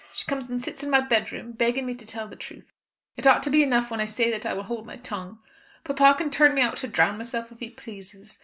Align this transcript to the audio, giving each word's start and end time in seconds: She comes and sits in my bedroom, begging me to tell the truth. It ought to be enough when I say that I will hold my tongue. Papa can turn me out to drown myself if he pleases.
She 0.15 0.25
comes 0.25 0.49
and 0.49 0.59
sits 0.59 0.81
in 0.81 0.89
my 0.89 1.01
bedroom, 1.01 1.51
begging 1.51 1.85
me 1.85 1.93
to 1.93 2.07
tell 2.07 2.27
the 2.27 2.35
truth. 2.35 2.73
It 3.17 3.27
ought 3.27 3.43
to 3.43 3.51
be 3.51 3.61
enough 3.61 3.91
when 3.91 4.01
I 4.01 4.05
say 4.05 4.31
that 4.31 4.47
I 4.47 4.53
will 4.55 4.63
hold 4.63 4.87
my 4.87 4.95
tongue. 4.95 5.37
Papa 5.83 6.15
can 6.17 6.31
turn 6.31 6.55
me 6.55 6.61
out 6.63 6.77
to 6.77 6.87
drown 6.87 7.17
myself 7.19 7.51
if 7.51 7.59
he 7.59 7.69
pleases. 7.69 8.39